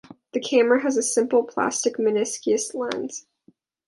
The 0.33 0.39
camera 0.39 0.81
has 0.81 0.97
a 0.97 1.03
simple 1.03 1.43
plastic 1.43 1.97
meniscus 1.97 2.73
lens. 2.73 3.27